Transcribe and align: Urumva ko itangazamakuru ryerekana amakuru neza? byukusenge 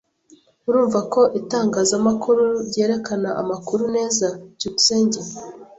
Urumva 0.67 0.99
ko 1.13 1.21
itangazamakuru 1.39 2.43
ryerekana 2.67 3.29
amakuru 3.41 3.83
neza? 3.95 4.27
byukusenge 4.55 5.19